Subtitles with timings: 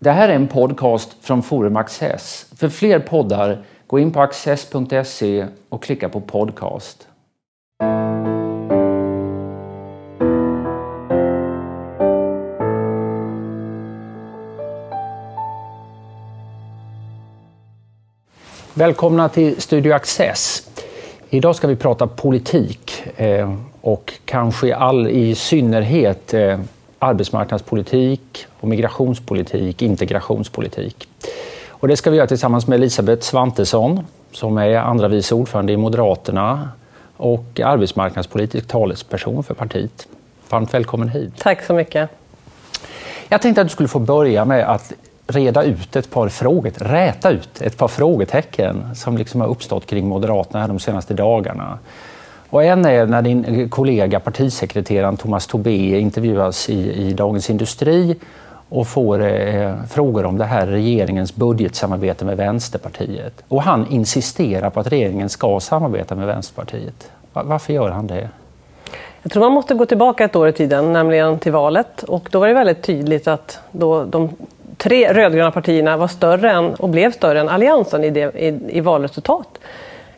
[0.00, 2.46] Det här är en podcast från Forum Access.
[2.56, 7.08] För fler poddar, gå in på access.se och klicka på podcast.
[18.74, 20.70] Välkomna till Studio Access.
[21.30, 26.60] Idag ska vi prata politik eh, och kanske all, i synnerhet eh,
[26.98, 31.08] arbetsmarknadspolitik och migrationspolitik, integrationspolitik.
[31.68, 35.76] Och det ska vi göra tillsammans med Elisabeth Svantesson som är andra vice ordförande i
[35.76, 36.68] Moderaterna
[37.16, 40.08] och arbetsmarknadspolitisk talesperson för partiet.
[40.48, 41.32] Varmt välkommen hit.
[41.38, 42.10] Tack så mycket.
[43.28, 44.92] Jag tänkte att du skulle få börja med att
[45.26, 50.08] reda ut ett par frågor, räta ut ett par frågetecken som liksom har uppstått kring
[50.08, 51.78] Moderaterna här de senaste dagarna.
[52.50, 58.16] Och en är när din kollega partisekreteraren Thomas Tobé intervjuas i, i Dagens Industri
[58.68, 63.42] och får eh, frågor om det här regeringens budgetsamarbete med Vänsterpartiet.
[63.48, 67.10] Och han insisterar på att regeringen ska samarbeta med Vänsterpartiet.
[67.32, 68.28] Varför gör han det?
[69.22, 72.02] Jag tror man måste gå tillbaka ett år i tiden, nämligen till valet.
[72.02, 74.30] Och då var det väldigt tydligt att då de
[74.76, 78.80] tre rödgröna partierna var större än, och blev större än Alliansen i, det, i, i
[78.80, 79.58] valresultat.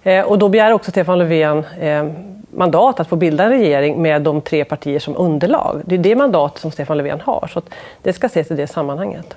[0.02, 2.04] Eh, och då begär också Stefan Löfven eh,
[2.50, 5.82] mandat att få bilda en regering med de tre partier som underlag.
[5.84, 7.62] Det är det mandat som Stefan Löfven har, så
[8.02, 9.36] det ska ses i det sammanhanget.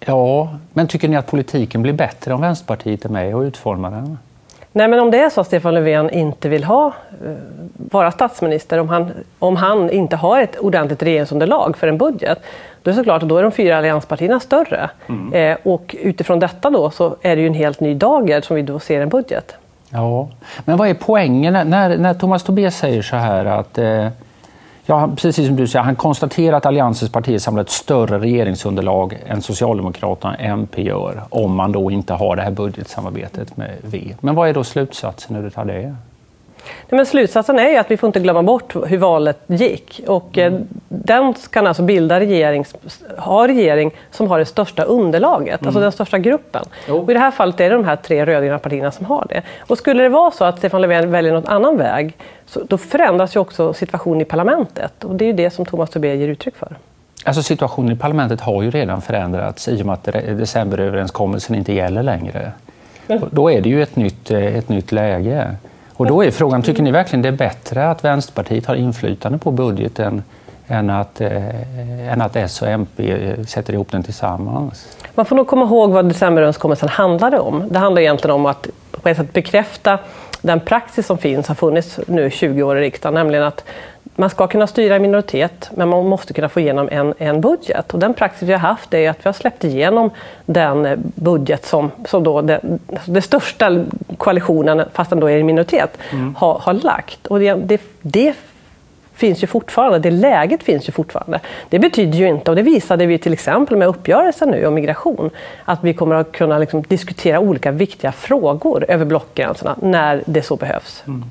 [0.00, 4.18] Ja, men tycker ni att politiken blir bättre om Vänsterpartiet är med och utformar den?
[4.72, 7.32] Nej, men om det är så att Stefan Löfven inte vill ha, eh,
[7.74, 12.38] vara statsminister, om han, om han inte har ett ordentligt regeringsunderlag för en budget,
[12.82, 14.90] då är det såklart att då är de fyra allianspartierna större.
[15.06, 15.32] Mm.
[15.32, 18.62] Eh, och utifrån detta då så är det ju en helt ny dager som vi
[18.62, 19.56] då ser en budget.
[19.90, 20.28] Ja,
[20.64, 24.08] men vad är poängen när, när Thomas Tobé säger så här att eh,
[24.90, 29.42] Ja, precis som du säger, han konstaterar att Alliansens partier samlar ett större regeringsunderlag än
[29.42, 34.14] Socialdemokraterna och MP gör om man då inte har det här budgetsamarbetet med V.
[34.20, 35.96] Men vad är då slutsatsen när det?
[36.88, 40.00] Men slutsatsen är att vi får inte glömma bort hur valet gick.
[40.06, 40.66] Och, mm.
[40.88, 42.64] Den kan alltså bilda regering,
[43.18, 45.68] ha regering som har det största underlaget, alltså mm.
[45.68, 46.64] alltså den största gruppen.
[47.08, 49.42] I det här fallet är det de här tre rödgröna partierna som har det.
[49.60, 52.16] Och skulle det vara så att Stefan Löfven väljer någon annan väg,
[52.46, 55.04] så då förändras ju också situationen i parlamentet.
[55.04, 56.76] Och det är ju det som Thomas Tobé ger uttryck för.
[57.24, 60.04] Alltså situationen i parlamentet har ju redan förändrats i och med att
[60.38, 62.52] decemberöverenskommelsen inte gäller längre.
[63.30, 65.56] Då är det ju ett nytt, eh, ett nytt läge.
[65.98, 69.50] Och då är frågan, tycker ni verkligen det är bättre att Vänsterpartiet har inflytande på
[69.50, 70.22] budgeten
[70.68, 74.96] än att, eh, än att S och MP sätter ihop den tillsammans?
[75.14, 77.68] Man får nog komma ihåg vad decemberöverenskommelsen handlade om.
[77.70, 78.66] Det handlar egentligen om att
[79.02, 79.98] på ett sätt bekräfta
[80.42, 83.64] den praxis som finns, har funnits nu 20 år i riksdagen, nämligen att
[84.18, 87.94] man ska kunna styra i minoritet, men man måste kunna få igenom en, en budget.
[87.94, 90.10] Och den praxis vi har haft är att vi har släppt igenom
[90.46, 92.60] den budget som, som då det,
[93.06, 93.84] det största
[94.16, 96.34] koalitionen, fast den då är i minoritet, mm.
[96.34, 97.26] har, har lagt.
[97.26, 98.34] Och det, det, det
[99.14, 101.40] finns ju fortfarande, det läget finns ju fortfarande.
[101.68, 105.30] Det betyder ju inte, och det visade vi till exempel med uppgörelsen nu om migration,
[105.64, 110.56] att vi kommer att kunna liksom diskutera olika viktiga frågor över blockgränserna när det så
[110.56, 111.02] behövs.
[111.06, 111.24] Mm.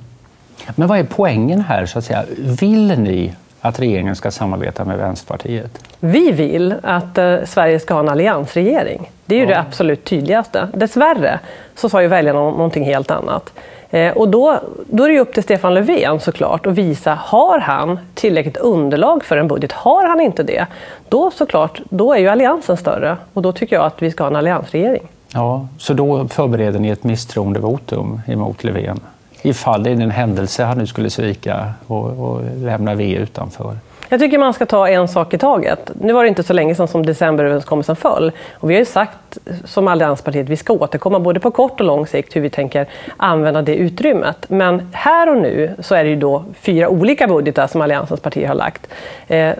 [0.76, 2.26] Men vad är poängen här så att säga?
[2.38, 5.80] Vill ni att regeringen ska samarbeta med Vänsterpartiet?
[6.00, 9.12] Vi vill att eh, Sverige ska ha en alliansregering.
[9.26, 9.50] Det är ju ja.
[9.50, 10.68] det absolut tydligaste.
[10.74, 11.40] Dessvärre
[11.76, 13.54] så sa ju väljarna någonting helt annat.
[13.90, 18.00] Eh, och då, då är det upp till Stefan Löfven såklart att visa, har han
[18.14, 19.72] tillräckligt underlag för en budget?
[19.72, 20.66] Har han inte det,
[21.10, 24.30] då såklart, då är ju alliansen större och då tycker jag att vi ska ha
[24.30, 25.08] en alliansregering.
[25.34, 29.00] Ja, så då förbereder ni ett misstroendevotum emot Löfven?
[29.42, 33.78] Ifall det är en händelse han nu skulle svika och, och lämna V utanför?
[34.10, 35.92] Jag tycker man ska ta en sak i taget.
[36.02, 38.32] Nu var det inte så länge sedan som decemberöverenskommelsen föll.
[38.54, 41.86] Och vi har ju sagt som allianspartiet att vi ska återkomma både på kort och
[41.86, 42.88] lång sikt hur vi tänker
[43.18, 44.46] använda det utrymmet.
[44.50, 48.48] Men här och nu så är det ju då fyra olika budgetar som alliansens partier
[48.48, 48.88] har lagt.
[49.28, 49.54] Eh,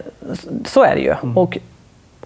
[0.66, 1.14] så är det ju.
[1.24, 1.38] Mm.
[1.38, 1.58] Och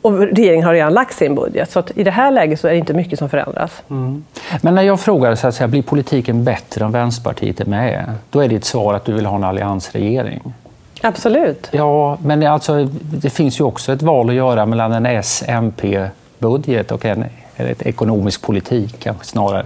[0.01, 1.71] och regeringen har redan lagt sin budget.
[1.71, 3.71] Så i det här läget så är det inte mycket som förändras.
[3.89, 4.23] Mm.
[4.61, 8.13] Men när jag frågar, så att säga, blir politiken bättre om Vänsterpartiet är med?
[8.29, 10.53] Då är ditt svar att du vill ha en alliansregering.
[11.01, 11.69] Absolut.
[11.71, 17.05] Ja, men alltså, det finns ju också ett val att göra mellan en S-MP-budget och
[17.05, 17.25] en,
[17.55, 19.65] en ekonomisk politik kanske snarare.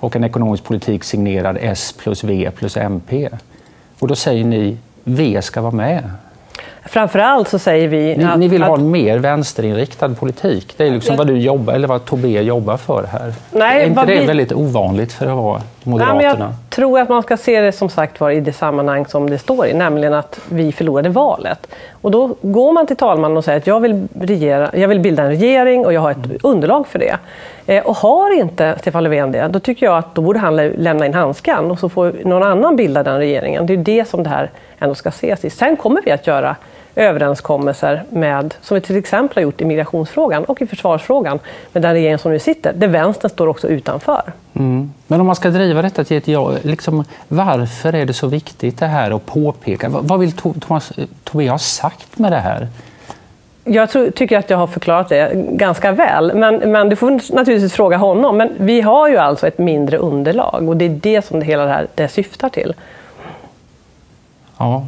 [0.00, 3.28] Och en ekonomisk politik signerad S plus V plus MP.
[3.98, 6.10] Och då säger ni V ska vara med.
[6.86, 8.16] Framförallt så säger vi...
[8.16, 10.74] Ni, att, ni vill ha en mer vänsterinriktad politik.
[10.76, 13.32] Det är liksom vad du jobbar, eller vad Tobé jobbar för här.
[13.50, 16.18] Nej, är inte det vi- väldigt ovanligt för att vara Nej, Moderaterna?
[16.38, 19.30] men jag tror att man ska se det som sagt var i det sammanhang som
[19.30, 21.66] det står i, nämligen att vi förlorade valet.
[21.92, 25.22] Och då går man till talmannen och säger att jag vill, regera, jag vill bilda
[25.22, 27.16] en regering och jag har ett underlag för det.
[27.66, 30.72] Eh, och har inte Stefan Löfven det, då tycker jag att då borde han lä-
[30.76, 33.66] lämna in handskan och så får någon annan bilda den regeringen.
[33.66, 35.50] Det är det som det här ändå ska ses i.
[35.50, 36.56] Sen kommer vi att göra
[36.96, 41.38] överenskommelser med, som vi till exempel har gjort i migrationsfrågan och i försvarsfrågan,
[41.72, 44.22] med den regering som nu sitter, där vänstern står också utanför.
[44.54, 44.92] Mm.
[45.06, 48.78] Men om man ska driva detta till ett ja, liksom, varför är det så viktigt
[48.78, 49.88] det här att påpeka?
[49.88, 50.92] Vad vill Thomas
[51.24, 52.68] Tobé ha sagt med det här?
[53.64, 57.72] Jag tror, tycker att jag har förklarat det ganska väl, men, men du får naturligtvis
[57.72, 58.36] fråga honom.
[58.36, 61.64] Men vi har ju alltså ett mindre underlag och det är det som det hela
[61.64, 62.74] det här det syftar till.
[64.58, 64.86] Ja.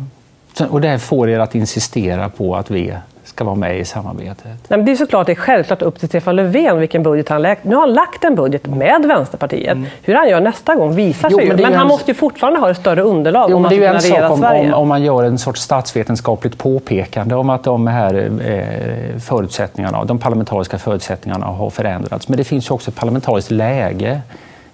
[0.60, 4.46] Och det får er att insistera på att V ska vara med i samarbetet.
[4.68, 7.64] Nej, det är såklart det är självklart upp till Stefan Löfven vilken budget han lagt.
[7.64, 9.78] Nu har han lagt en budget med Vänsterpartiet.
[10.02, 11.32] Hur han gör nästa gång visar Mm.
[11.32, 13.64] Jo, sig men Men han en- måste ju fortfarande ha ett större underlag Jo, om
[13.64, 14.68] han ska kunna regera om, Sverige.
[14.72, 18.14] om, om man gör en sorts statsvetenskapligt påpekande om att de här
[18.44, 22.28] eh, förutsättningarna, de parlamentariska förutsättningarna har förändrats.
[22.28, 24.20] Men det finns ju också ett parlamentariskt läge,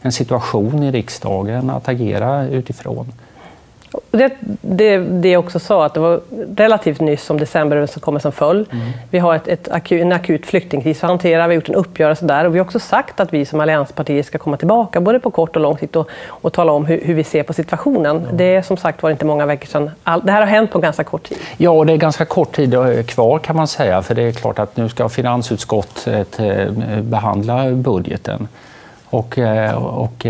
[0.03, 3.13] en situation i riksdagen att agera utifrån.
[4.11, 6.21] Det, det, det jag också sa, att det var
[6.57, 8.67] relativt nyss som decemberöverenskommelsen föll.
[8.73, 8.87] Mm.
[9.11, 12.25] Vi har ett, ett aku, en akut flyktingkris att hantera, vi har gjort en uppgörelse
[12.25, 15.31] där och vi har också sagt att vi som allianspartier ska komma tillbaka, både på
[15.31, 18.29] kort och lång sikt och, och tala om hur, hur vi ser på situationen.
[18.33, 19.91] Det är som sagt var inte många veckor sedan.
[20.03, 21.39] All, det här har hänt på ganska kort tid.
[21.57, 24.33] Ja, och det är ganska kort tid eh, kvar kan man säga, för det är
[24.33, 26.73] klart att nu ska finansutskottet eh,
[27.03, 28.49] behandla budgeten.
[29.11, 30.27] Och, eh, och,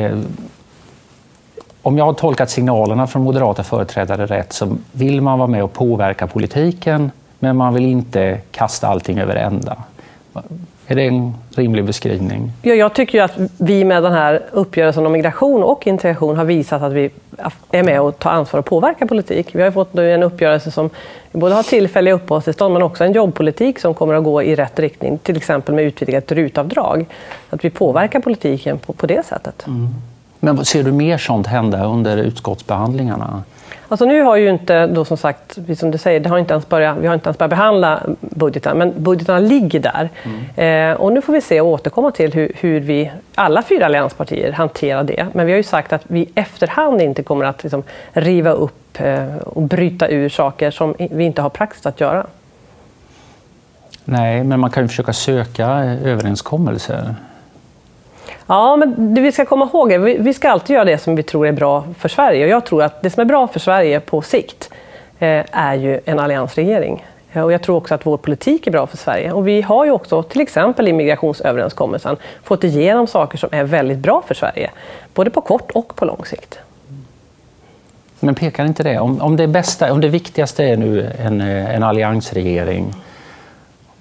[1.82, 5.72] om jag har tolkat signalerna från moderata företrädare rätt så vill man vara med och
[5.72, 9.76] påverka politiken, men man vill inte kasta allting över ända.
[10.86, 12.52] Är det en rimlig beskrivning?
[12.62, 16.82] Ja, jag tycker att vi med den här uppgörelsen om migration och integration har visat
[16.82, 17.10] att vi
[17.70, 19.54] är med och tar ansvar och påverkar politik.
[19.54, 20.90] Vi har fått nu en uppgörelse som
[21.32, 25.18] både har tillfälliga uppehållstillstånd men också en jobbpolitik som kommer att gå i rätt riktning,
[25.18, 27.06] till exempel med utvidgat rutavdrag.
[27.50, 29.66] Att vi påverkar politiken på, på det sättet.
[30.44, 33.42] Men ser du mer sånt hända under utskottsbehandlingarna?
[33.88, 36.68] Alltså nu har ju inte, då som sagt, som du säger, det har inte ens
[36.68, 40.10] börjat, vi har inte ens börjat behandla budgeten, men budgetarna ligger där.
[40.64, 44.52] Eh, och nu får vi se och återkomma till hur, hur vi, alla fyra allianspartier,
[44.52, 45.26] hanterar det.
[45.32, 49.36] Men vi har ju sagt att vi efterhand inte kommer att liksom, riva upp eh,
[49.36, 52.26] och bryta ur saker som vi inte har praxis att göra.
[54.04, 55.68] Nej, men man kan ju försöka söka
[56.04, 57.14] överenskommelser.
[58.46, 61.16] Ja, men det vi ska komma ihåg är vi, vi ska alltid göra det som
[61.16, 62.44] vi tror är bra för Sverige.
[62.44, 64.70] Och jag tror att det som är bra för Sverige på sikt
[65.18, 67.06] eh, är ju en alliansregering.
[67.32, 69.32] Eh, och jag tror också att vår politik är bra för Sverige.
[69.32, 73.98] Och vi har ju också, till exempel i migrationsöverenskommelsen, fått igenom saker som är väldigt
[73.98, 74.70] bra för Sverige.
[75.14, 76.58] Både på kort och på lång sikt.
[78.20, 78.98] Men pekar inte det?
[78.98, 82.94] Om, om, det, bästa, om det viktigaste är nu en, en alliansregering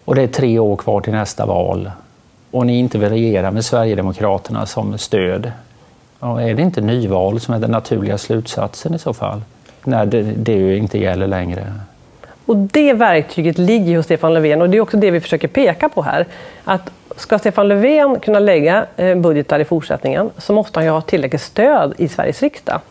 [0.06, 1.92] och det är tre år kvar till nästa val
[2.52, 5.52] och ni inte vill regera med Sverigedemokraterna som stöd.
[6.20, 9.42] Ja, är det inte nyval som är den naturliga slutsatsen i så fall?
[9.84, 11.74] När det, det ju inte gäller längre.
[12.46, 15.90] Och det verktyget ligger hos Stefan Löfven och det är också det vi försöker peka
[15.90, 16.26] på här.
[16.64, 21.02] Att ska Stefan Löfven kunna lägga eh, budgetar i fortsättningen så måste han ju ha
[21.02, 22.82] tillräckligt stöd i Sveriges riksdag.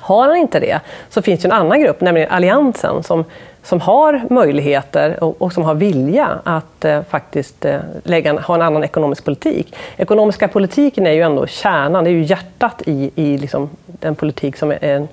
[0.00, 0.80] Har han inte det
[1.10, 3.24] så finns det en annan grupp, nämligen Alliansen, som,
[3.64, 8.54] som har möjligheter och, och som har vilja att eh, faktiskt eh, lägga en, ha
[8.54, 9.76] en annan ekonomisk politik.
[9.96, 14.56] Ekonomiska politiken är ju ändå kärnan, det är ju hjärtat i, i liksom den politik
[14.56, 15.08] som är en,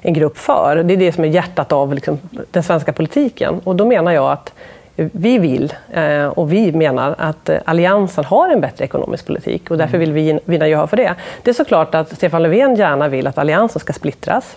[0.00, 0.82] en grupp för.
[0.84, 2.18] Det är det som är hjärtat av liksom,
[2.50, 3.60] den svenska politiken.
[3.64, 4.52] Och då menar jag att
[4.96, 9.78] vi vill eh, och vi menar att eh, Alliansen har en bättre ekonomisk politik och
[9.78, 11.14] därför vill vi vinna gehör för det.
[11.42, 14.56] Det är såklart att Stefan Löfven gärna vill att Alliansen ska splittras.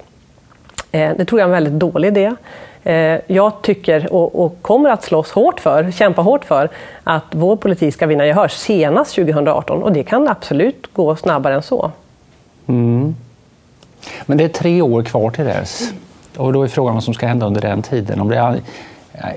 [0.91, 2.35] Eh, Det tror jag är en väldigt dålig idé.
[2.83, 6.69] Eh, Jag tycker och, och kommer att slåss hårt för, kämpa hårt för,
[7.03, 11.61] att vår politik ska vinna gehör senast 2018 och det kan absolut gå snabbare än
[11.61, 11.91] så.
[14.25, 15.93] Men det är tre år kvar till dess.
[16.37, 18.21] Och då är frågan vad som ska hända under den tiden.
[18.21, 18.59] Om det är,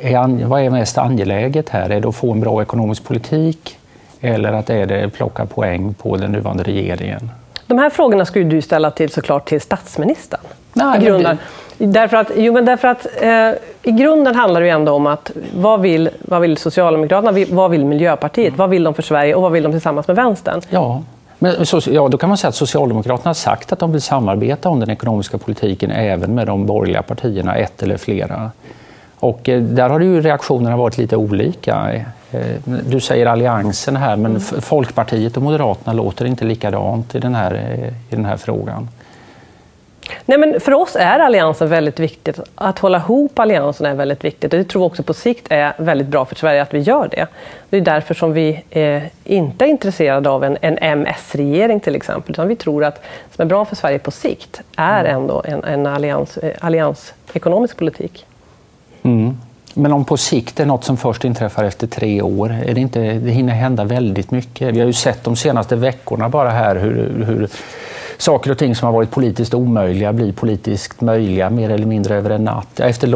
[0.02, 1.90] är, vad är mest angeläget här?
[1.90, 3.78] Är det att få en bra ekonomisk politik
[4.20, 7.30] eller att är det plocka poäng på den nuvarande regeringen?
[7.66, 10.40] De här frågorna skulle du ställa till såklart till statsministern.
[10.72, 11.36] Nej.
[11.86, 13.50] Därför att, jo, men därför att eh,
[13.82, 17.84] I grunden handlar det ju ändå om att vad vill, vad vill Socialdemokraterna, vad vill
[17.84, 20.60] Miljöpartiet, vad vill de för Sverige och vad vill de tillsammans med Vänstern?
[20.70, 21.02] Ja,
[21.38, 24.68] men så, ja, då kan man säga att Socialdemokraterna har sagt att de vill samarbeta
[24.68, 28.50] om den ekonomiska politiken även med de borgerliga partierna, ett eller flera.
[29.18, 31.92] Och eh, där har ju reaktionerna varit lite olika.
[32.30, 32.40] Eh,
[32.86, 34.40] du säger alliansen här, men mm.
[34.40, 38.88] Folkpartiet och Moderaterna låter inte likadant i den här, eh, i den här frågan.
[40.26, 42.40] Nej, men för oss är alliansen väldigt viktigt.
[42.54, 44.52] Att hålla ihop alliansen är väldigt viktigt.
[44.52, 47.08] Och det tror vi också på sikt är väldigt bra för Sverige att vi gör
[47.08, 47.26] det.
[47.70, 52.32] Det är därför som vi eh, inte är intresserade av en, en MS-regering till exempel.
[52.32, 55.16] Utan vi tror att det som är bra för Sverige på sikt är mm.
[55.16, 58.26] ändå en, en allians, eh, alliansekonomisk politik.
[59.02, 59.36] Mm.
[59.74, 63.00] Men om på sikt är något som först inträffar efter tre år, är det, inte,
[63.00, 64.74] det hinner hända väldigt mycket.
[64.74, 67.48] Vi har ju sett de senaste veckorna bara här hur, hur
[68.16, 72.30] saker och ting som har varit politiskt omöjliga blir politiskt möjliga mer eller mindre över
[72.30, 72.80] en natt.
[72.80, 73.14] Efter,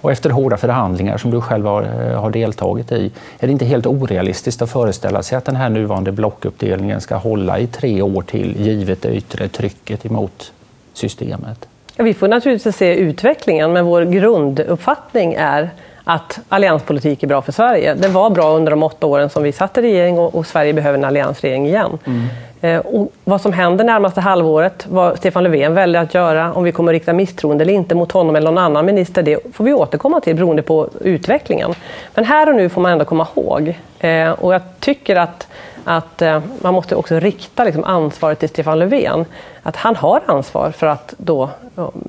[0.00, 3.10] och efter hårda förhandlingar som du själv har, eh, har deltagit i.
[3.38, 7.58] Är det inte helt orealistiskt att föreställa sig att den här nuvarande blockuppdelningen ska hålla
[7.58, 10.52] i tre år till givet det yttre trycket emot
[10.92, 11.68] systemet?
[11.96, 15.70] Vi får naturligtvis se utvecklingen, men vår grunduppfattning är
[16.04, 17.94] att allianspolitik är bra för Sverige.
[17.94, 20.72] Det var bra under de åtta åren som vi satt i regering och, och Sverige
[20.72, 21.98] behöver en alliansregering igen.
[22.04, 22.26] Mm.
[22.62, 26.72] Eh, och vad som händer närmaste halvåret, vad Stefan Löfven väljer att göra, om vi
[26.72, 29.72] kommer att rikta misstroende eller inte mot honom eller någon annan minister, det får vi
[29.72, 31.74] återkomma till beroende på utvecklingen.
[32.14, 35.46] Men här och nu får man ändå komma ihåg, eh, och jag tycker att
[35.84, 39.24] att eh, man måste också rikta liksom ansvaret till Stefan Löfven.
[39.62, 41.50] Att han har ansvar för att då,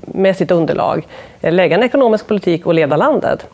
[0.06, 1.06] med sitt underlag
[1.40, 3.46] lägga en ekonomisk politik och leda landet.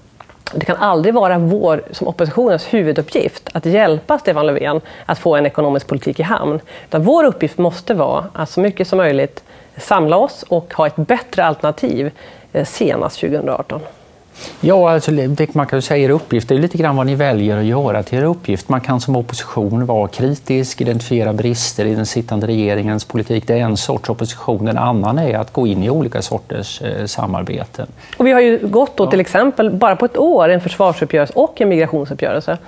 [0.54, 5.46] Det kan aldrig vara vår, som oppositionens huvuduppgift, att hjälpa Stefan Löfven att få en
[5.46, 6.60] ekonomisk politik i hamn.
[6.88, 9.44] Utan vår uppgift måste vara att så mycket som möjligt
[9.76, 12.10] samla oss och ha ett bättre alternativ
[12.52, 13.80] eh, senast 2018.
[14.60, 15.10] Ja, alltså,
[15.52, 18.02] man kan ju säga er uppgift, det är lite grann vad ni väljer att göra
[18.02, 18.68] till er uppgift.
[18.68, 23.46] Man kan som opposition vara kritisk, identifiera brister i den sittande regeringens politik.
[23.46, 24.68] Det är en sorts opposition.
[24.68, 27.86] En annan är att gå in i olika sorters eh, samarbeten.
[28.16, 31.60] Och vi har ju gått då till exempel, bara på ett år, en försvarsuppgörelse och
[31.60, 32.58] en migrationsuppgörelse.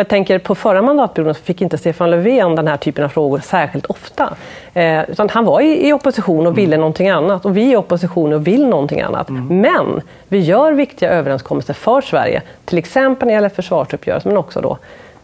[0.00, 3.38] Jag tänker på förra mandatperioden så fick inte Stefan Löfven den här typen av frågor
[3.38, 4.36] särskilt ofta.
[4.74, 6.80] Eh, utan han var i, i opposition och ville mm.
[6.80, 9.28] någonting annat och vi är i opposition och vill någonting annat.
[9.28, 9.60] Mm.
[9.60, 14.60] Men vi gör viktiga överenskommelser för Sverige, till exempel när det gäller försvarsuppgörelsen men också
[14.60, 14.78] då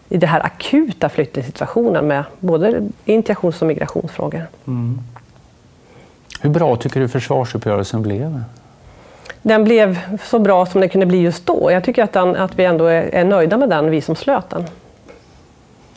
[0.09, 4.47] i den här akuta flyktingsituationen med både integrations och migrationsfrågor.
[4.67, 4.99] Mm.
[6.41, 8.41] Hur bra tycker du försvarsuppgörelsen blev?
[9.43, 11.73] Den blev så bra som den kunde bli just då.
[11.73, 14.51] Jag tycker att, den, att vi ändå är, är, nöjda med den, vi som slöt
[14.51, 14.65] den.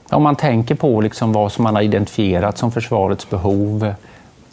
[0.09, 3.93] Om man tänker på liksom vad som man har identifierat som försvarets behov,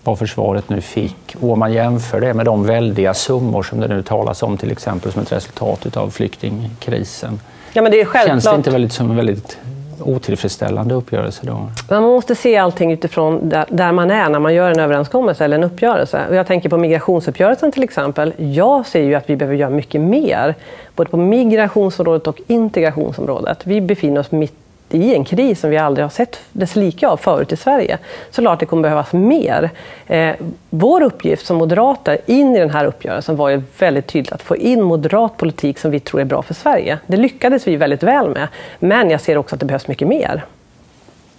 [0.04, 3.88] vad försvaret nu fick och om man jämför det med de väldiga summor som det
[3.88, 7.40] nu talas om till exempel som ett resultat av flyktingkrisen.
[7.72, 8.32] Ja, men det är självklart.
[8.32, 9.58] Känns det inte väldigt, som väldigt
[10.00, 11.68] otillfredsställande uppgörelse då?
[11.90, 15.56] Man måste se allting utifrån där, där, man är när man gör en överenskommelse eller
[15.56, 16.26] en uppgörelse.
[16.30, 18.32] Jag tänker på migrationsuppgörelsen till exempel.
[18.36, 20.54] Jag ser ju att vi behöver göra mycket mer,
[20.94, 23.66] både på migrationsområdet och integrationsområdet.
[23.66, 27.16] Vi befinner oss mitt i en kris som vi aldrig har sett dess like av
[27.16, 27.98] förut i Sverige.
[28.30, 29.70] Så klart det kommer behövas mer.
[30.06, 30.34] Eh,
[30.70, 34.56] vår uppgift som moderater in i den här uppgörelsen var ju väldigt tydligt att få
[34.56, 36.98] in moderat politik som vi tror är bra för Sverige.
[37.06, 38.48] Det lyckades vi väldigt väl med.
[38.78, 40.44] Men jag ser också att det behövs mycket mer.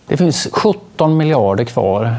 [0.08, 2.16] Det finns 17 miljarder kvar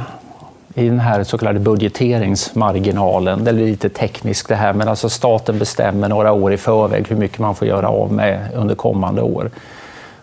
[0.74, 3.44] i den här så kallade budgeteringsmarginalen.
[3.44, 7.16] Det är lite tekniskt det här, men alltså staten bestämmer några år i förväg hur
[7.16, 9.50] mycket man får göra av med under kommande år.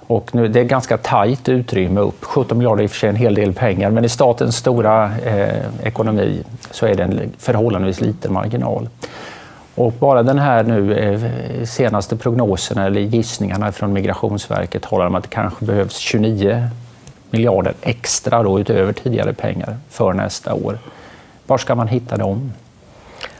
[0.07, 2.23] Och nu, det är ganska tajt utrymme upp.
[2.25, 5.11] 17 miljarder är i och för sig en hel del pengar, men i statens stora
[5.17, 8.89] eh, ekonomi så är det en förhållandevis liten marginal.
[9.75, 15.23] Och bara den här nu eh, senaste prognosen eller gissningarna från Migrationsverket talar om att
[15.23, 16.69] det kanske behövs 29
[17.29, 20.77] miljarder extra då, utöver tidigare pengar för nästa år.
[21.47, 22.51] Var ska man hitta dem?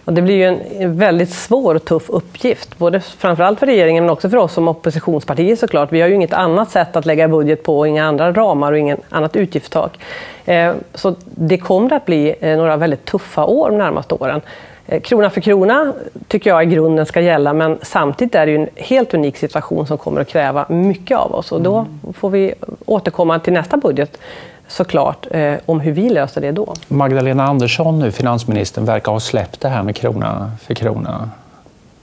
[0.05, 0.43] Och det blir ju
[0.79, 4.67] en väldigt svår och tuff uppgift, både framförallt för regeringen men också för oss som
[4.67, 5.91] oppositionspartier såklart.
[5.91, 8.99] Vi har ju inget annat sätt att lägga budget på, inga andra ramar och inget
[9.09, 9.99] annat utgiftstak.
[10.45, 14.41] Eh, så det kommer att bli eh, några väldigt tuffa år de närmaste åren.
[14.87, 15.93] Eh, krona för krona
[16.27, 19.97] tycker jag i grunden ska gälla, men samtidigt är det en helt unik situation som
[19.97, 22.13] kommer att kräva mycket av oss och då mm.
[22.13, 22.53] får vi
[22.85, 24.17] återkomma till nästa budget
[24.67, 26.73] såklart eh, om hur vi löser det då.
[26.87, 31.29] Magdalena Andersson, nu, finansministern, verkar ha släppt det här med krona för krona.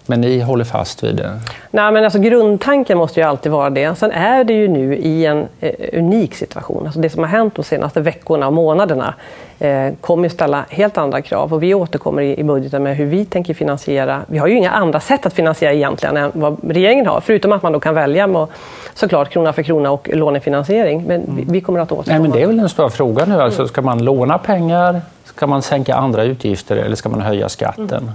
[0.07, 1.41] Men ni håller fast vid det?
[1.71, 3.99] Nej, men alltså, grundtanken måste ju alltid vara det.
[3.99, 6.85] Sen är det ju nu i en eh, unik situation.
[6.85, 9.15] Alltså, det som har hänt de senaste veckorna och månaderna
[10.01, 11.55] kommer att ställa helt andra krav.
[11.55, 14.21] Och vi återkommer i, budgeten med hur vi tänker finansiera.
[14.27, 17.21] Vi har ju inga andra sätt att finansiera egentligen än vad regeringen har.
[17.21, 18.47] Förutom att man då kan välja med
[18.95, 21.05] såklart krona för krona och lånefinansiering.
[21.07, 21.37] Men mm.
[21.37, 22.19] vi, vi, kommer att återkomma.
[22.19, 23.43] Nej, men det är väl en stor fråga nu.
[23.43, 25.01] Alltså, ska man låna pengar?
[25.25, 27.89] Ska man sänka andra utgifter eller ska man höja skatten?
[27.89, 28.11] Mm.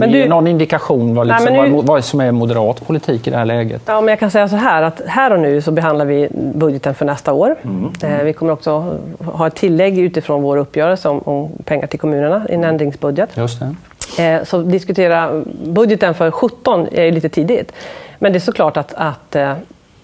[0.00, 1.76] du, du ge någon indikation vad, liksom, Nej, nu...
[1.76, 3.82] vad, vad som är moderat politik i det här läget?
[3.86, 6.94] Ja, men jag kan säga så här att här och nu så behandlar vi budgeten
[6.94, 7.56] för nästa år.
[7.62, 7.92] Mm.
[8.02, 8.26] Mm.
[8.26, 12.54] Vi kommer också ha ett tillägg utifrån vår uppgörelse om, om pengar till kommunerna i
[12.54, 13.30] en ändringsbudget.
[13.36, 13.74] Just det.
[14.18, 17.72] Eh, så diskutera budgeten för 17 är lite tidigt.
[18.18, 19.52] Men det är såklart att, att eh,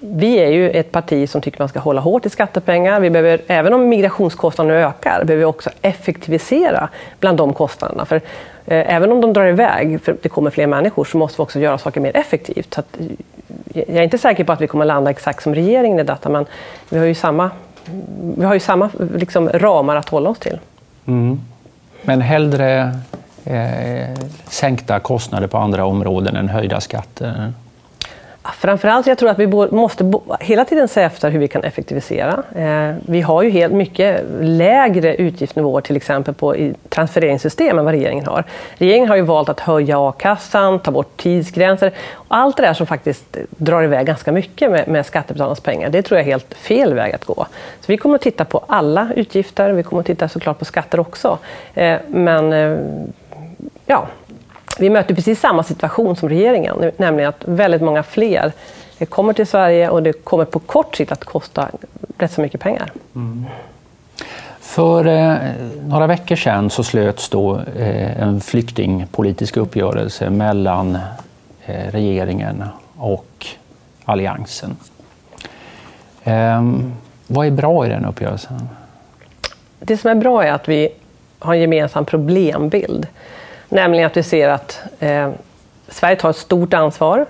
[0.01, 3.01] vi är ju ett parti som tycker man ska hålla hårt i skattepengar.
[3.01, 6.89] Vi behöver, även om migrationskostnaderna ökar, behöver vi också effektivisera
[7.21, 8.05] bland de kostnaderna.
[8.05, 11.43] För eh, även om de drar iväg, för det kommer fler människor, så måste vi
[11.43, 12.75] också göra saker mer effektivt.
[12.75, 16.01] Så att, eh, jag är inte säker på att vi kommer landa exakt som regeringen
[16.01, 16.47] i detta, men
[16.89, 17.51] vi har ju samma,
[18.37, 20.59] vi har ju samma liksom, ramar att hålla oss till.
[21.07, 21.41] Mm.
[22.03, 22.99] Men hellre
[23.45, 27.53] eh, sänkta kostnader på andra områden än höjda skatter?
[28.59, 32.43] Framförallt jag tror att vi måste hela tiden se efter hur vi kan effektivisera.
[32.55, 38.27] Eh, vi har ju helt mycket lägre utgiftsnivåer till exempel på transfereringssystemen än vad regeringen
[38.27, 38.45] har.
[38.79, 41.93] Regeringen har ju valt att höja a-kassan, ta bort tidsgränser.
[42.29, 46.19] Allt det där som faktiskt drar iväg ganska mycket med, med skattebetalarnas pengar, det tror
[46.19, 47.47] jag är helt fel väg att gå.
[47.81, 51.01] Så vi kommer att titta på alla utgifter, vi kommer att titta såklart på skatter
[51.01, 51.39] också.
[51.75, 52.79] Eh, men eh,
[53.87, 54.09] ja,
[54.81, 58.53] vi möter precis samma situation som regeringen, nämligen att väldigt många fler
[59.09, 61.69] kommer till Sverige och det kommer på kort sikt att kosta
[62.19, 62.93] rätt så mycket pengar.
[63.15, 63.45] Mm.
[64.61, 65.37] För eh,
[65.83, 70.99] några veckor sedan så slöts då eh, en flyktingpolitisk uppgörelse mellan
[71.67, 72.65] eh, regeringen
[72.97, 73.47] och
[74.05, 74.77] Alliansen.
[76.25, 76.93] Ehm,
[77.27, 78.69] vad är bra i den uppgörelsen?
[79.79, 80.89] Det som är bra är att vi
[81.39, 83.07] har en gemensam problembild.
[83.69, 85.31] Nämligen att vi ser att eh,
[85.89, 87.27] Sverige tar ett stort ansvar.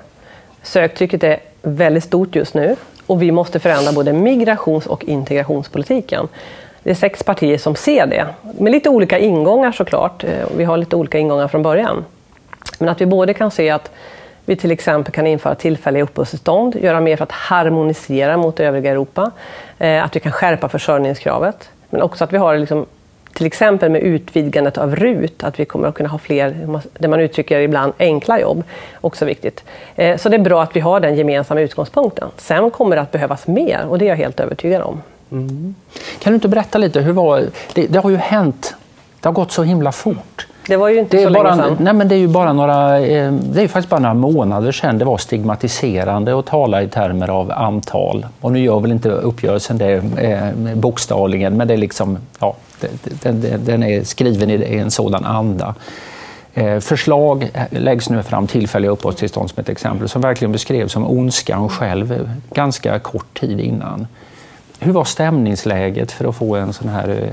[0.63, 2.77] Söktrycket är väldigt stort just nu
[3.07, 6.29] och vi måste förändra både migrations och integrationspolitiken.
[6.83, 8.27] Det är sex partier som ser det,
[8.59, 10.25] med lite olika ingångar såklart.
[10.25, 12.05] Eh, vi har lite olika ingångar från början.
[12.79, 13.91] Men att vi både kan se att
[14.45, 19.31] vi till exempel kan införa tillfälliga uppehållstillstånd, göra mer för att harmonisera mot övriga Europa,
[19.79, 22.87] eh, att vi kan skärpa försörjningskravet, men också att vi har liksom
[23.39, 27.21] till exempel med utvidgandet av RUT, att vi kommer att kunna ha fler, det man
[27.21, 28.63] uttrycker ibland, enkla jobb.
[29.01, 29.65] Också viktigt.
[29.97, 32.29] Eh, så det är bra att vi har den gemensamma utgångspunkten.
[32.37, 35.03] Sen kommer det att behövas mer och det är jag helt övertygad om.
[35.33, 35.75] Mm.
[36.19, 37.87] Kan du inte berätta lite, hur var det?
[37.87, 38.75] Det har ju hänt,
[39.21, 40.47] det har gått så himla fort.
[40.69, 41.77] Det var ju inte det är så bara, länge sedan.
[41.81, 44.99] Nej, men det är ju bara några, eh, det är faktiskt bara några månader sedan
[44.99, 48.27] det var stigmatiserande att tala i termer av antal.
[48.41, 52.57] Och nu gör väl inte uppgörelsen det eh, bokstavligen, men det är liksom, ja,
[53.23, 55.75] den, den är skriven i en sådan anda.
[56.55, 61.69] Eh, förslag läggs nu fram, tillfälliga uppehållstillstånd som ett exempel, som verkligen beskrevs som ondskan
[61.69, 64.07] själv ganska kort tid innan.
[64.81, 67.33] Hur var stämningsläget för att få en sån här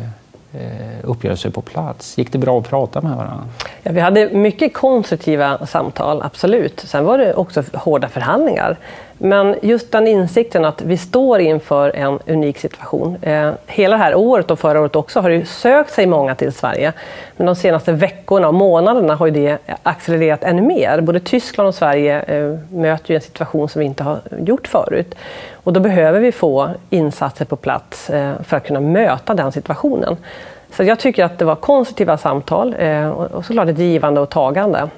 [0.56, 2.18] Eh, uppgörelser uppgörelse på plats?
[2.18, 3.46] Gick det bra att prata med varandra?
[3.84, 6.80] Ja, vi hade mycket konstruktiva samtal, absolut.
[6.80, 8.78] Sen var det också hårda förhandlingar.
[9.18, 13.18] Men just den insikten att vi står inför en unik situation.
[13.22, 16.54] Eh, hela det här året och förra året också har det sökt sig många till
[16.54, 16.94] Sverige.
[17.38, 21.02] Men de senaste veckorna och månaderna har det accelererat ännu mer.
[21.02, 25.16] Både Tyskland och Sverige eh, möter en situation som vi inte har gjort förut.
[25.66, 30.18] Och då behöver vi få insatser på plats eh, för att kunna möta den situationen.
[30.72, 34.90] Så jag tycker att det var konstruktiva samtal eh, och såklart ett givande och tagande.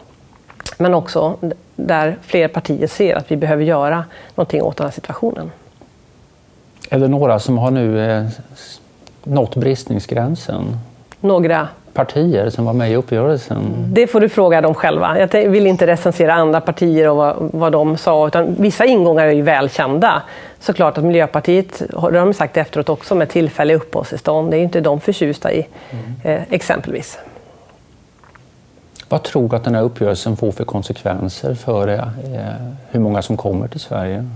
[0.77, 1.37] Men också
[1.75, 5.51] där fler partier ser att vi behöver göra någonting åt den här situationen.
[6.89, 8.25] Är det några som har nu eh,
[9.23, 10.79] nått bristningsgränsen?
[11.19, 11.67] Några
[11.97, 13.57] partier som var med i uppgörelsen?
[13.93, 15.19] Det får du fråga dem själva.
[15.19, 19.31] Jag vill inte recensera andra partier och vad, vad de sa, utan vissa ingångar är
[19.31, 20.21] ju välkända.
[20.59, 24.81] Såklart att Miljöpartiet, det har de sagt efteråt också, med tillfälliga uppehållstillstånd, det är inte
[24.81, 26.13] de förtjusta i, mm.
[26.23, 27.19] eh, exempelvis.
[29.09, 32.03] Vad tror du att den här uppgörelsen får för konsekvenser för eh,
[32.91, 34.29] hur många som kommer till Sverige?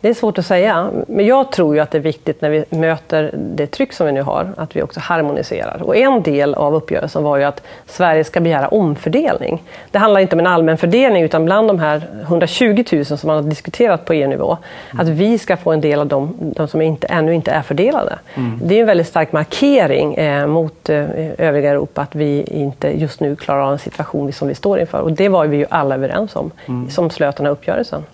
[0.00, 2.64] Det är svårt att säga, men jag tror ju att det är viktigt när vi
[2.70, 5.82] möter det tryck som vi nu har, att vi också harmoniserar.
[5.82, 9.62] Och en del av uppgörelsen var ju att Sverige ska begära omfördelning.
[9.90, 13.36] Det handlar inte om en allmän fördelning, utan bland de här 120 000 som man
[13.36, 14.58] har diskuterat på EU-nivå,
[14.98, 18.18] att vi ska få en del av de, de som inte, ännu inte är fördelade.
[18.34, 18.60] Mm.
[18.62, 21.06] Det är en väldigt stark markering eh, mot eh,
[21.38, 25.00] övriga Europa att vi inte just nu klarar av en situation som vi står inför.
[25.00, 26.90] Och det var vi ju alla överens om, mm.
[26.90, 28.04] som slöt den här uppgörelsen.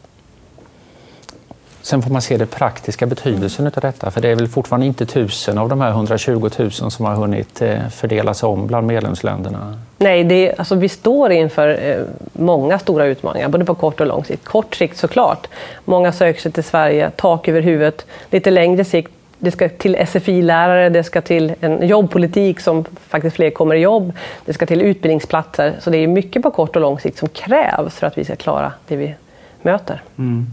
[1.82, 5.06] Sen får man se den praktiska betydelsen av detta, för det är väl fortfarande inte
[5.06, 9.78] tusen av de här 120 000 som har hunnit eh, fördelas om bland medlemsländerna?
[9.98, 11.96] Nej, det, alltså, vi står inför eh,
[12.32, 14.44] många stora utmaningar, både på kort och lång sikt.
[14.44, 15.46] Kort sikt såklart.
[15.84, 18.06] Många söker sig till Sverige, tak över huvudet.
[18.30, 23.50] Lite längre sikt det ska till SFI-lärare, det ska till en jobbpolitik som faktiskt fler
[23.50, 24.12] kommer i jobb,
[24.44, 25.74] det ska till utbildningsplatser.
[25.80, 28.36] Så det är mycket på kort och lång sikt som krävs för att vi ska
[28.36, 29.14] klara det vi
[29.62, 30.02] möter.
[30.18, 30.46] Mm.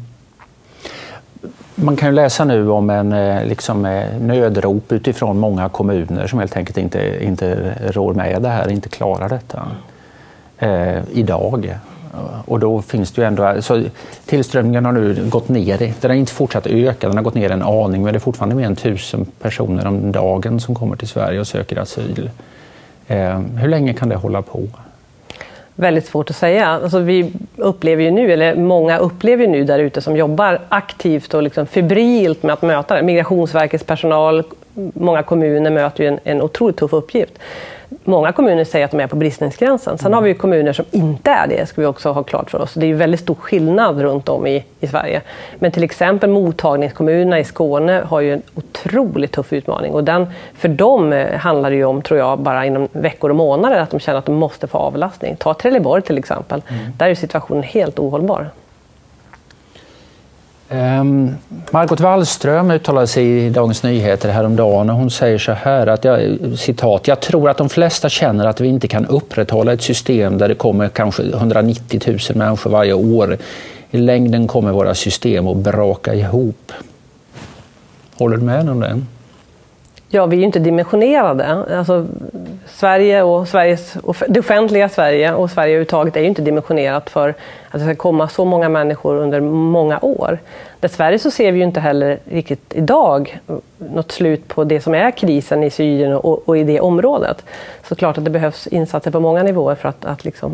[1.81, 6.39] Man kan ju läsa nu om en eh, liksom, eh, nödrop utifrån många kommuner som
[6.39, 9.67] helt enkelt inte, inte rår med det här, inte klarar detta
[10.57, 11.75] eh, idag.
[12.45, 13.83] Och då finns det ju ändå, så
[14.25, 15.77] tillströmningen har nu gått ner.
[16.01, 18.55] Den har inte fortsatt öka, den har gått ner en aning men det är fortfarande
[18.55, 22.29] mer än tusen personer om dagen som kommer till Sverige och söker asyl.
[23.07, 24.67] Eh, hur länge kan det hålla på?
[25.79, 26.67] Väldigt svårt att säga.
[26.67, 31.33] Alltså vi upplever ju nu, eller många upplever ju nu där ute som jobbar aktivt
[31.33, 33.03] och liksom febrilt med att möta det.
[33.03, 34.43] Migrationsverkets personal,
[34.93, 37.33] många kommuner möter ju en, en otroligt tuff uppgift.
[38.03, 39.97] Många kommuner säger att de är på bristningsgränsen.
[39.97, 42.73] Sen har vi kommuner som inte är det, ska vi också ha klart för oss.
[42.73, 45.21] Det är väldigt stor skillnad runt om i, i Sverige.
[45.55, 49.93] Men till exempel mottagningskommunerna i Skåne har ju en otroligt tuff utmaning.
[49.93, 53.35] Och den, för dem eh, handlar det ju om, tror jag, bara inom veckor och
[53.35, 55.35] månader att de känner att de måste få avlastning.
[55.35, 56.61] Ta Trelleborg till exempel.
[56.67, 56.83] Mm.
[56.97, 58.49] Där är situationen helt ohållbar.
[60.71, 61.35] Um,
[61.71, 66.37] Margot Wallström uttalade sig i Dagens Nyheter häromdagen och hon säger så här att jag,
[66.57, 70.47] citat, jag tror att de flesta känner att vi inte kan upprätthålla ett system där
[70.47, 73.37] det kommer kanske 190 000 människor varje år.
[73.91, 76.71] I längden kommer våra system att braka ihop.
[78.15, 79.01] Håller du med om det?
[80.11, 81.47] Ja, vi är ju inte dimensionerade.
[81.77, 82.07] Alltså,
[82.67, 87.29] Sverige och Sveriges, det offentliga Sverige och Sverige överhuvudtaget är ju inte dimensionerat för
[87.69, 90.39] att det ska komma så många människor under många år.
[90.79, 93.39] Dessvärre så ser vi ju inte heller riktigt idag
[93.77, 97.45] något slut på det som är krisen i Syrien och, och i det området.
[97.87, 100.53] Så klart att det behövs insatser på många nivåer för att, att liksom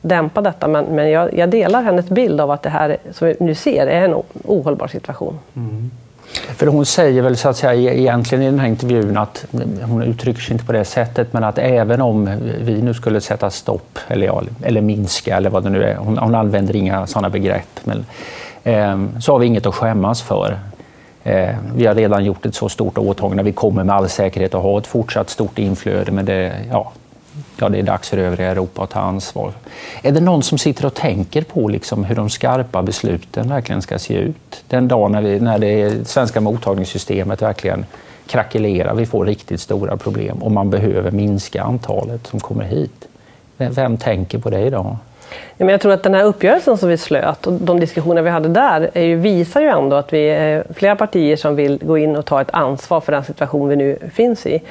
[0.00, 0.68] dämpa detta.
[0.68, 3.86] Men, men jag, jag, delar hennes bild av att det här som vi nu ser
[3.86, 4.14] är en
[4.44, 5.38] ohållbar situation.
[5.56, 5.90] Mm.
[6.36, 9.44] För hon säger väl så att säga e- egentligen i den här intervjun att
[9.82, 13.50] hon uttrycker sig inte på det sättet, men att även om vi nu skulle sätta
[13.50, 17.80] stopp eller, eller minska eller vad det nu är, hon, hon använder inga sådana begrepp,
[17.84, 18.06] men,
[18.64, 20.58] eh, så har vi inget att skämmas för.
[21.24, 23.42] Eh, vi har redan gjort ett så stort åtagande.
[23.42, 26.92] Vi kommer med all säkerhet att ha ett fortsatt stort inflöde, men det, ja,
[27.60, 29.52] ja, det är dags för övriga Europa att ta ansvar.
[30.02, 33.98] Är det någon som sitter och tänker på liksom hur de skarpa besluten verkligen ska
[33.98, 34.62] se ut?
[34.68, 37.86] Den dag när, vi, när det svenska mottagningssystemet verkligen
[38.26, 43.08] krackelerar, vi får riktigt stora problem och man behöver minska antalet som kommer hit.
[43.56, 44.96] Vem, vem tänker på det idag?
[45.56, 48.48] Men jag tror att den här uppgörelsen som vi slöt och de diskussioner vi hade
[48.48, 52.16] där är ju, visar ju ändå att vi är flera partier som vill gå in
[52.16, 54.62] och ta ett ansvar för den situation vi nu finns i.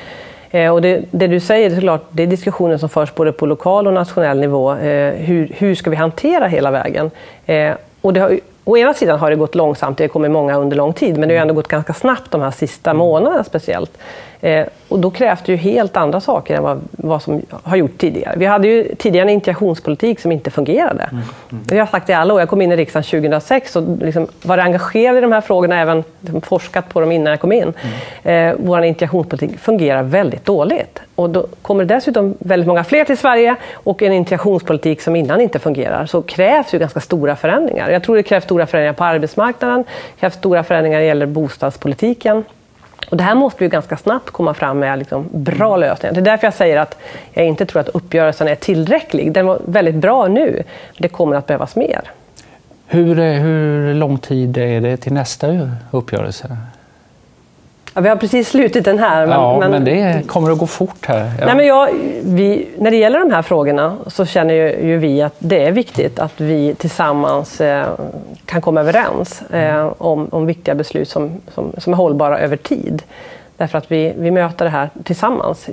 [0.55, 3.45] Eh, och det, det, du säger är såklart, det är diskussioner som förs både på
[3.45, 4.71] lokal och nationell nivå.
[4.71, 7.11] Eh, hur, hur ska vi hantera hela vägen?
[7.45, 10.77] Eh, och det har, å ena sidan har det gått långsamt, det kommer många under
[10.77, 13.97] lång tid, men det har ändå gått ganska snabbt de här sista månaderna speciellt.
[14.41, 17.97] Eh, och då krävs det ju helt andra saker än vad, vad som har gjort
[17.97, 18.35] tidigare.
[18.37, 21.03] Vi hade ju tidigare en integrationspolitik som inte fungerade.
[21.11, 21.23] Mm.
[21.51, 21.63] Mm.
[21.69, 22.39] Jag har sagt det i alla år.
[22.39, 26.03] Jag kom in i riksdagen 2006 och liksom var engagerad i de här frågorna, även
[26.21, 27.73] liksom forskat på dem innan jag kom in.
[28.23, 28.49] Mm.
[28.51, 30.99] Eh, Vår integrationspolitik fungerar väldigt dåligt.
[31.15, 35.41] Och då kommer det dessutom väldigt många fler till Sverige och en integrationspolitik som innan
[35.41, 37.89] inte fungerar så krävs ju ganska stora förändringar.
[37.89, 41.25] Jag tror det krävs stora förändringar på arbetsmarknaden, det krävs stora förändringar när det gäller
[41.25, 42.43] bostadspolitiken.
[43.09, 46.13] Och det här måste vi ganska snabbt komma fram med liksom bra lösningar.
[46.13, 46.97] Det är därför jag säger att
[47.33, 49.31] jag inte tror att uppgörelsen är tillräcklig.
[49.31, 50.63] Den var väldigt bra nu,
[50.97, 52.01] det kommer att behövas mer.
[52.87, 56.57] Hur, hur lång tid är det till nästa uppgörelse?
[57.95, 59.25] Ja, vi har precis slutit den här.
[59.25, 61.31] Men, ja, men, men det kommer att gå fort här.
[61.39, 61.45] Ja.
[61.45, 61.89] Nej, men jag,
[62.23, 65.71] vi, när det gäller de här frågorna så känner ju, ju vi att det är
[65.71, 67.87] viktigt att vi tillsammans eh,
[68.45, 73.03] kan komma överens eh, om, om viktiga beslut som, som, som är hållbara över tid.
[73.57, 75.69] Därför att vi, vi möter det här tillsammans,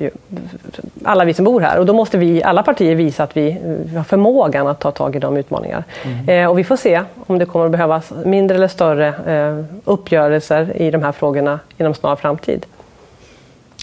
[1.05, 1.79] alla vi som bor här.
[1.79, 5.17] Och då måste vi, alla partier visa att vi, vi har förmågan att ta tag
[5.17, 5.85] i de utmaningarna.
[6.05, 6.29] Mm.
[6.29, 10.77] Eh, och vi får se om det kommer att behövas mindre eller större eh, uppgörelser
[10.77, 12.67] i de här frågorna inom snar framtid.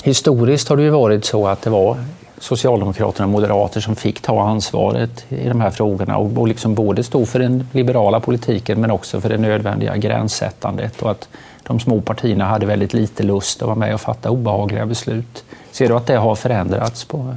[0.03, 1.97] Historiskt har det ju varit så att det var
[2.37, 7.03] Socialdemokraterna och Moderater som fick ta ansvaret i de här frågorna och, och liksom både
[7.03, 11.01] stå för den liberala politiken men också för det nödvändiga gränssättandet.
[11.01, 11.27] Och att
[11.69, 15.43] de små partierna hade väldigt lite lust att vara med och fatta obehagliga beslut.
[15.71, 17.05] Ser du att det har förändrats?
[17.05, 17.35] på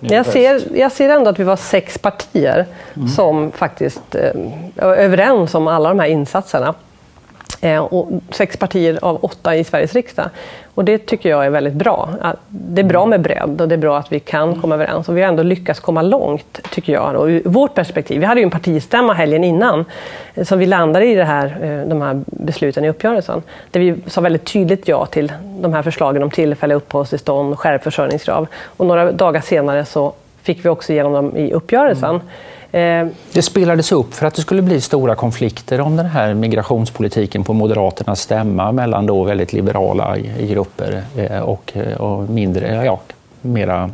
[0.00, 3.08] jag ser, jag ser ändå att vi var sex partier mm.
[3.08, 4.30] som faktiskt eh,
[4.76, 6.74] är överens om alla de här insatserna.
[7.60, 10.26] Eh, och sex partier av åtta i Sveriges riksdag.
[10.74, 12.08] Och det tycker jag är väldigt bra.
[12.48, 15.08] Det är bra med bredd och det är bra att vi kan komma överens.
[15.08, 18.20] Och vi har ändå lyckats komma långt, tycker jag, och ur vårt perspektiv.
[18.20, 19.84] Vi hade ju en partistämma helgen innan,
[20.34, 23.42] eh, så vi landade i det här, eh, de här besluten i uppgörelsen.
[23.70, 28.46] Där vi sa väldigt tydligt ja till de här förslagen om tillfälliga uppehållstillstånd, skärpt försörjningskrav.
[28.64, 32.10] Och några dagar senare så fick vi också igenom dem i uppgörelsen.
[32.10, 32.22] Mm.
[32.72, 37.44] Eh, det spelades upp för att det skulle bli stora konflikter om den här migrationspolitiken
[37.44, 43.00] på Moderaternas stämma mellan då väldigt liberala grupper eh, och, eh, och mindre, ja,
[43.40, 43.90] mera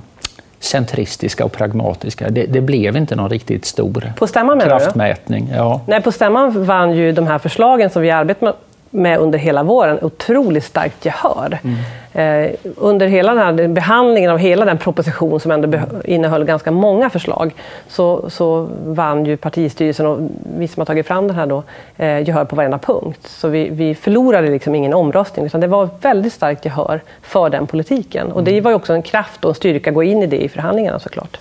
[0.60, 2.30] centristiska och pragmatiska.
[2.30, 5.50] Det, det, blev inte någon riktigt stor på stämman, kraftmätning.
[5.54, 5.80] Ja.
[5.86, 8.56] Nej, på stämman vann ju de här förslagen som vi arbetat
[8.90, 11.58] med under hela våren otroligt starkt gehör.
[11.62, 11.76] Mm.
[12.16, 17.10] Eh, under hela den här behandlingen av hela den proposition som ändå innehöll ganska många
[17.10, 17.54] förslag
[17.88, 20.18] så, så vann ju partistyrelsen och
[20.58, 21.62] vi som har tagit fram den här då,
[21.96, 23.20] eh, gehör på varenda punkt.
[23.26, 27.66] Så vi, vi förlorade liksom ingen omröstning utan det var väldigt starkt gehör för den
[27.66, 28.32] politiken.
[28.32, 30.44] Och det var ju också en kraft och en styrka att gå in i det
[30.44, 31.38] i förhandlingarna såklart.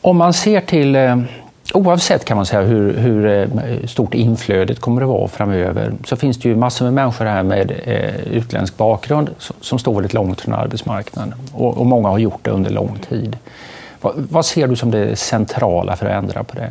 [0.00, 1.16] Om man ser till eh,
[1.74, 6.38] Oavsett kan man säga hur, hur, eh, stort inflödet kommer att vara framöver så finns
[6.38, 9.30] det ju massor med människor här med eh, utländsk bakgrund
[9.60, 13.36] som står väldigt långt från arbetsmarknaden och, och många har gjort det under lång tid.
[14.00, 16.70] Vad, vad, ser du som det centrala för att ändra på det?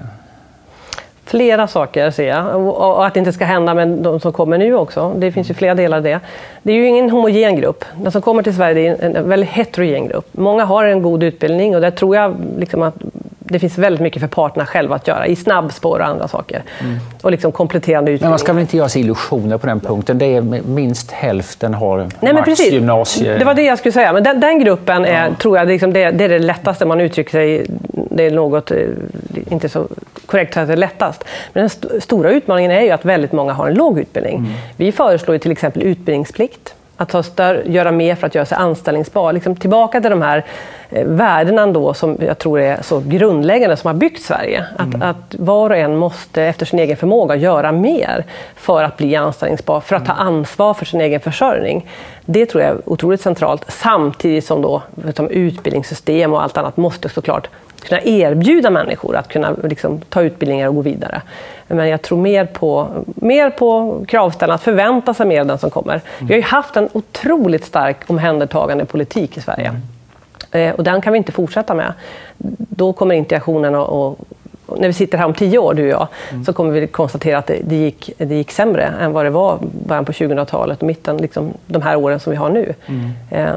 [1.26, 2.68] Flera saker ser jag.
[2.68, 5.14] Och att det inte ska hända med de som kommer nu också.
[5.18, 6.20] Det finns ju flera delar i det.
[6.64, 7.86] Det är ju ingen homogen grupp.
[7.96, 10.28] Den som kommer till Sverige är en väldigt heterogen grupp.
[10.32, 12.96] Många har en god utbildning och där tror jag liksom att
[13.50, 16.64] det finns väldigt mycket för parterna själva att göra i snabbspår och andra saker.
[16.80, 16.98] Mm.
[17.22, 18.26] Och liksom kompletterande utbildning.
[18.26, 20.18] Men man ska väl inte göra sig illusioner på den punkten?
[20.18, 22.72] Det är minst hälften har Nej, men precis.
[22.74, 23.38] gymnasie...
[23.38, 24.14] Det var det jag skulle säga.
[24.14, 25.36] Men den, den gruppen är, ja.
[25.36, 27.66] tror jag, liksom det, det, är det lättaste man uttrycker sig.
[28.12, 28.78] Det är något, eh,
[29.50, 29.88] inte så
[30.26, 31.24] korrekt att det är lättast.
[31.54, 34.38] Men den st stora utmaningen är ju att väldigt många har en låg utbildning.
[34.38, 34.52] Mm.
[34.78, 39.34] Vi föreslår till exempel utbildningsplikt att ta större, göra mer för att göra sig anställningsbar.
[39.34, 40.46] Liksom tillbaka till de här
[40.90, 44.66] eh, värdena då, som jag tror är så grundläggande som har byggt Sverige.
[44.78, 45.02] Att, mm.
[45.02, 49.82] att var och en måste efter sin egen förmåga göra mer för att bli anställningsbar,
[49.82, 50.28] för att ta mm.
[50.28, 51.90] ansvar för sin egen försörjning.
[52.26, 54.82] Det tror jag är otroligt centralt, samtidigt som då,
[55.16, 57.50] som utbildningssystem och allt annat måste såklart
[57.88, 61.22] kunna erbjuda människor att kunna liksom, ta utbildningar och gå vidare.
[61.68, 65.70] Men jag tror mer på, mer på kravställan, att förvänta sig mer av den som
[65.70, 65.94] kommer.
[65.94, 66.28] Mm.
[66.28, 69.68] Vi har ju haft en otroligt stark omhändertagande politik i Sverige.
[70.52, 70.70] Mm.
[70.70, 71.94] Eh, och den kan vi inte fortsätta med.
[72.70, 74.18] Då kommer integrationen att
[74.78, 76.46] när vi sitter här om tio år, du och jag, mm.
[76.46, 79.60] så kommer vi konstatera att det, det, gick, det gick sämre än vad det var
[79.88, 82.74] början på 2000-talet och mitten, liksom, de här åren som vi har nu.
[82.88, 83.12] Mm.
[83.32, 83.56] Eh,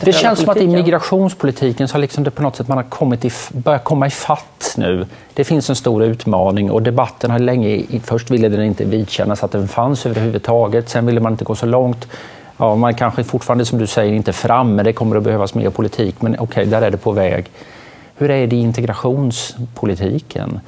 [0.00, 2.84] det känns som att i migrationspolitiken så har liksom det på något sätt man har
[2.84, 5.06] kommit i, börjat komma i fatt nu.
[5.34, 7.82] Det finns en stor utmaning och debatten har länge...
[8.04, 10.88] Först ville den inte vidkännas att den fanns överhuvudtaget.
[10.88, 12.06] Sen ville man inte gå så långt.
[12.56, 14.82] Ja, man kanske fortfarande, som du säger, inte framme.
[14.82, 17.50] Det kommer att behövas mer politik, men okej, okay, där är det på väg.
[18.16, 20.60] Hur är det i integrationspolitiken?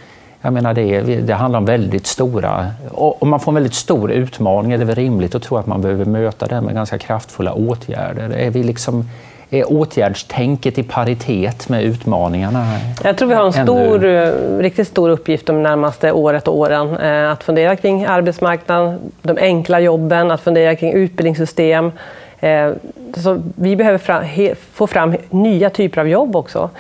[0.47, 2.67] Jag menar det, det handlar om väldigt stora...
[2.91, 5.81] Om man får en väldigt stor utmaning är det väl rimligt att tro att man
[5.81, 8.31] behöver möta det med ganska kraftfulla åtgärder.
[8.31, 9.09] Är, vi liksom,
[9.51, 12.65] är åtgärdstänket i paritet med utmaningarna?
[13.05, 16.97] Jag tror vi har en stor, eh, riktigt stor uppgift de närmaste året och åren.
[16.97, 21.93] Eh, att fundera kring arbetsmarknaden, de enkla jobben, att fundera kring utbildningssystem,
[22.41, 22.71] eh,
[23.17, 26.71] så vi behöver få fram nya typer av jobb också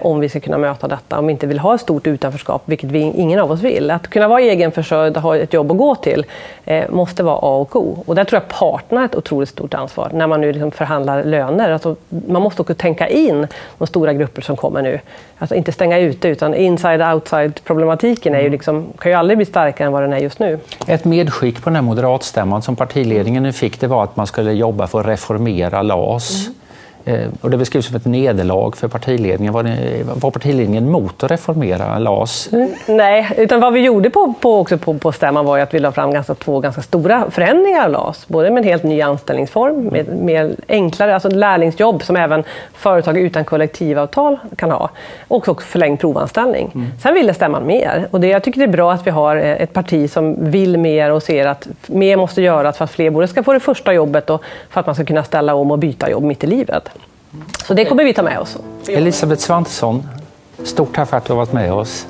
[0.00, 1.18] om vi ska kunna möta detta.
[1.18, 3.90] Om vi inte vill ha ett stort utanförskap, vilket vi, ingen av oss vill.
[3.90, 6.26] Att kunna vara egenförsörjd och ha ett jobb att gå till
[6.64, 8.02] eh, måste vara A och O.
[8.06, 11.24] Och där tror jag parterna har ett otroligt stort ansvar när man nu liksom förhandlar
[11.24, 11.70] löner.
[11.70, 11.96] Alltså,
[12.28, 13.46] man måste också tänka in
[13.78, 15.00] de stora grupper som kommer nu.
[15.38, 19.92] Alltså inte stänga ute, utan inside-outside-problematiken är ju liksom, kan ju aldrig bli starkare än
[19.92, 20.58] vad den är just nu.
[20.86, 24.52] Ett medskick på den här moderatstämman som partiledningen nu fick det var att man skulle
[24.52, 26.46] jobba för att reformera LAS.
[26.46, 26.54] Mm.
[27.04, 29.52] Eh, och det beskrivs som ett nederlag för partiledningen.
[29.52, 32.48] Var, det, var partiledningen mot att reformera LAS?
[32.52, 35.78] Mm, nej, utan vad vi gjorde på, på, också på, på stämman var att vi
[35.78, 38.28] la fram ganska, två ganska stora förändringar av LAS.
[38.28, 43.44] Både med en helt ny anställningsform, med mer enklare alltså lärlingsjobb som även företag utan
[43.44, 44.90] kollektivavtal kan ha.
[45.28, 46.70] Och också förlängd provanställning.
[46.74, 46.86] Mm.
[47.02, 48.08] Sen ville stämman mer.
[48.10, 50.78] Och det, jag tycker det är bra att vi har eh, ett parti som vill
[50.78, 53.92] mer och ser att mer måste göras för att fler både ska få det första
[53.92, 56.90] jobbet och för att man ska kunna ställa om och byta jobb mitt i livet.
[57.66, 58.56] Så det kommer vi ta med oss.
[58.88, 60.08] Elisabeth Svantesson,
[60.64, 62.06] stort tack för att du har varit med oss.